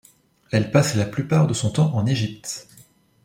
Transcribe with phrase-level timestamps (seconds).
[0.51, 2.67] Elle passe la plupart de son temps en Egypte.